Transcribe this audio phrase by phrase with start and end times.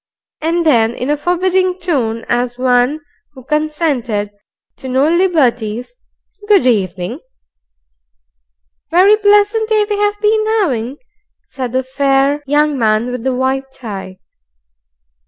[0.41, 3.01] And then in a forbidding tone, as one
[3.33, 4.31] who consented
[4.77, 5.93] to no liberties,
[6.47, 7.19] "Good evening."
[8.89, 10.97] "Very pleasant day we've been 'aving,"
[11.49, 14.17] said the fair young man with the white tie.